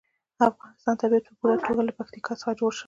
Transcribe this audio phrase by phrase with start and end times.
[0.37, 2.79] د افغانستان طبیعت په پوره توګه له پکتیکا څخه جوړ شوی دی.